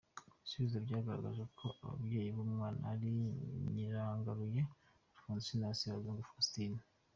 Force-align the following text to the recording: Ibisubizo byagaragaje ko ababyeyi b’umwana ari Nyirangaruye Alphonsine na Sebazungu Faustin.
Ibisubizo 0.35 0.77
byagaragaje 0.85 1.43
ko 1.57 1.67
ababyeyi 1.83 2.29
b’umwana 2.35 2.81
ari 2.93 3.11
Nyirangaruye 3.73 4.61
Alphonsine 5.17 5.59
na 5.63 5.69
Sebazungu 5.79 6.23
Faustin. 6.29 6.73